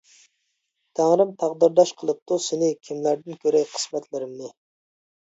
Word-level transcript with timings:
تەڭرىم 0.99 1.35
تەقدىرداش 1.43 1.93
قىلىپتۇ 2.01 2.41
سېنى، 2.49 2.73
كىملەردىن 2.91 3.41
كۆرەي 3.47 3.71
قىسمەتلىرىمنى؟! 3.79 4.55